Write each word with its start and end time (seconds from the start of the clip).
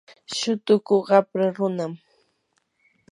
shatuku 0.37 0.95
qapra 1.07 1.47
runam. 1.57 1.93